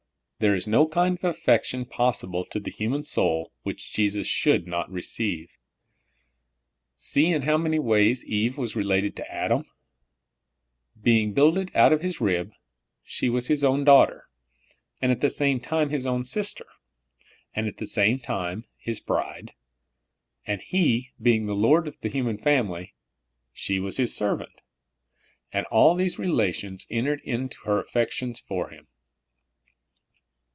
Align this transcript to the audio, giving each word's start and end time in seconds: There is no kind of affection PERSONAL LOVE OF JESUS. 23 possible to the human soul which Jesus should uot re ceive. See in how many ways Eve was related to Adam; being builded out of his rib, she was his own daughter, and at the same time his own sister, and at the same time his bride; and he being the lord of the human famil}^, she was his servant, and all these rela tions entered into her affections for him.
There 0.43 0.55
is 0.55 0.65
no 0.65 0.87
kind 0.87 1.19
of 1.19 1.23
affection 1.23 1.85
PERSONAL 1.85 1.99
LOVE 1.99 2.07
OF 2.07 2.15
JESUS. 2.15 2.27
23 2.31 2.31
possible 2.31 2.45
to 2.45 2.59
the 2.59 2.75
human 2.75 3.03
soul 3.03 3.51
which 3.61 3.93
Jesus 3.93 4.25
should 4.25 4.65
uot 4.65 4.87
re 4.89 5.01
ceive. 5.03 5.55
See 6.95 7.27
in 7.31 7.43
how 7.43 7.59
many 7.59 7.77
ways 7.77 8.25
Eve 8.25 8.57
was 8.57 8.75
related 8.75 9.15
to 9.17 9.31
Adam; 9.31 9.67
being 10.99 11.33
builded 11.33 11.69
out 11.75 11.93
of 11.93 12.01
his 12.01 12.19
rib, 12.19 12.53
she 13.03 13.29
was 13.29 13.47
his 13.49 13.63
own 13.63 13.83
daughter, 13.83 14.27
and 14.99 15.11
at 15.11 15.21
the 15.21 15.29
same 15.29 15.59
time 15.59 15.91
his 15.91 16.07
own 16.07 16.23
sister, 16.23 16.65
and 17.53 17.67
at 17.67 17.77
the 17.77 17.85
same 17.85 18.17
time 18.17 18.65
his 18.79 18.99
bride; 18.99 19.53
and 20.47 20.59
he 20.61 21.11
being 21.21 21.45
the 21.45 21.53
lord 21.53 21.87
of 21.87 21.99
the 21.99 22.09
human 22.09 22.39
famil}^, 22.39 22.89
she 23.53 23.77
was 23.79 23.97
his 23.97 24.15
servant, 24.17 24.61
and 25.53 25.67
all 25.67 25.93
these 25.93 26.15
rela 26.15 26.51
tions 26.51 26.87
entered 26.89 27.21
into 27.25 27.59
her 27.65 27.79
affections 27.79 28.39
for 28.39 28.69
him. 28.69 28.87